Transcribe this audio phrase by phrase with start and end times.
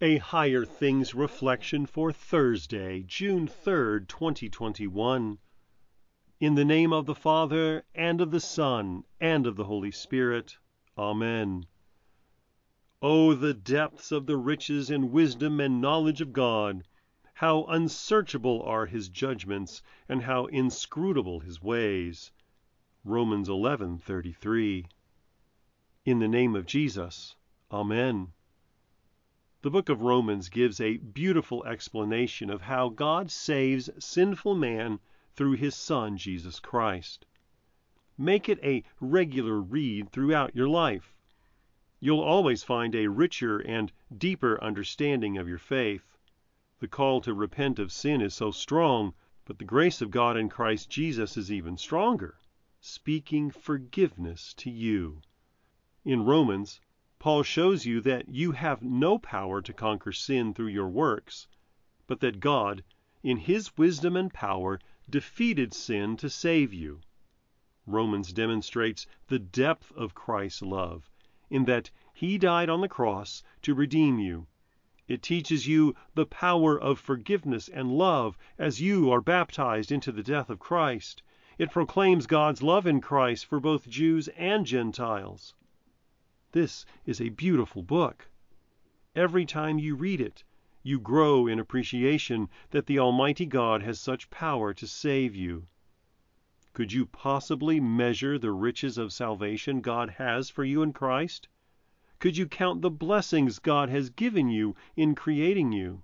[0.00, 5.38] A Higher Things Reflection for Thursday, June 3rd, 2021.
[6.38, 10.56] In the name of the Father, and of the Son, and of the Holy Spirit.
[10.96, 11.66] Amen.
[13.02, 16.84] Oh, the depths of the riches and wisdom and knowledge of God!
[17.34, 22.30] How unsearchable are his judgments, and how inscrutable his ways.
[23.02, 24.86] Romans 11:33.
[26.04, 27.34] In the name of Jesus.
[27.72, 28.32] Amen.
[29.60, 35.00] The book of Romans gives a beautiful explanation of how God saves sinful man
[35.34, 37.26] through his Son, Jesus Christ.
[38.16, 41.12] Make it a regular read throughout your life.
[41.98, 46.16] You'll always find a richer and deeper understanding of your faith.
[46.78, 49.12] The call to repent of sin is so strong,
[49.44, 52.38] but the grace of God in Christ Jesus is even stronger,
[52.80, 55.20] speaking forgiveness to you.
[56.04, 56.80] In Romans,
[57.20, 61.48] Paul shows you that you have no power to conquer sin through your works,
[62.06, 62.84] but that God,
[63.24, 64.78] in his wisdom and power,
[65.10, 67.00] defeated sin to save you.
[67.86, 71.10] Romans demonstrates the depth of Christ's love
[71.50, 74.46] in that he died on the cross to redeem you.
[75.08, 80.22] It teaches you the power of forgiveness and love as you are baptized into the
[80.22, 81.22] death of Christ.
[81.58, 85.54] It proclaims God's love in Christ for both Jews and Gentiles.
[86.52, 88.30] This is a beautiful book.
[89.14, 90.44] Every time you read it,
[90.82, 95.66] you grow in appreciation that the Almighty God has such power to save you.
[96.72, 101.48] Could you possibly measure the riches of salvation God has for you in Christ?
[102.18, 106.02] Could you count the blessings God has given you in creating you?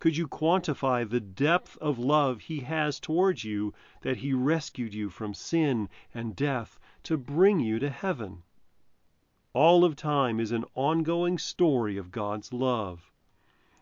[0.00, 5.10] Could you quantify the depth of love He has towards you that He rescued you
[5.10, 8.42] from sin and death to bring you to heaven?
[9.52, 13.10] All of time is an ongoing story of God's love.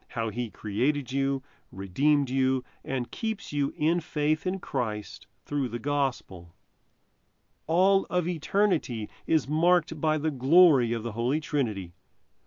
[0.07, 5.79] How He created you, redeemed you, and keeps you in faith in Christ through the
[5.79, 6.55] gospel.
[7.67, 11.93] All of eternity is marked by the glory of the Holy Trinity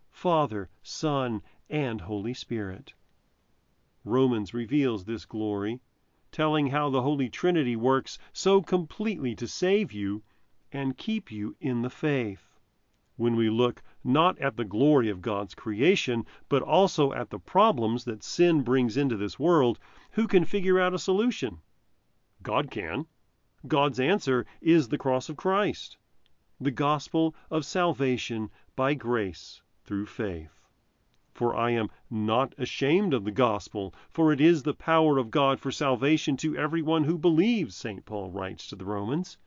[0.09, 2.95] Father, Son, and Holy Spirit.
[4.03, 5.79] Romans reveals this glory,
[6.31, 10.23] telling how the Holy Trinity works so completely to save you
[10.71, 12.50] and keep you in the faith
[13.21, 18.03] when we look not at the glory of God's creation, but also at the problems
[18.05, 19.77] that sin brings into this world,
[20.13, 21.59] who can figure out a solution?
[22.41, 23.05] God can.
[23.67, 25.97] God's answer is the cross of Christ,
[26.59, 30.59] the gospel of salvation by grace through faith.
[31.31, 35.59] For I am not ashamed of the gospel, for it is the power of God
[35.59, 38.03] for salvation to everyone who believes, St.
[38.03, 39.37] Paul writes to the Romans.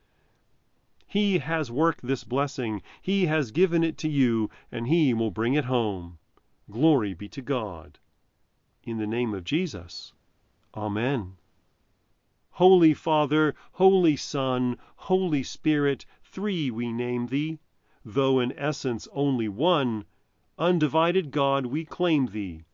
[1.15, 5.55] He has worked this blessing, He has given it to you, and He will bring
[5.55, 6.19] it home.
[6.69, 8.01] Glory be to God.
[8.83, 10.13] In the name of Jesus.
[10.75, 11.37] Amen.
[12.51, 17.61] Holy Father, Holy Son, Holy Spirit, three we name Thee,
[18.05, 20.07] though in essence only one,
[20.59, 22.65] undivided God we claim Thee,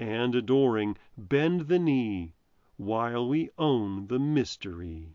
[0.00, 2.34] and adoring bend the knee,
[2.76, 5.14] while we own the mystery.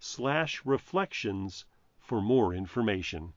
[0.00, 1.64] www.higherthings.org/reflections
[1.98, 3.32] for more information.